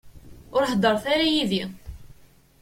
Ur 0.55 0.63
heddṛet 0.71 1.05
ara 1.13 1.25
yid-i. 1.33 1.63